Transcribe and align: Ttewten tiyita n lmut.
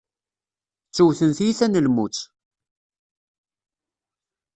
Ttewten 0.87 1.31
tiyita 1.37 1.67
n 1.67 1.81
lmut. 1.85 2.17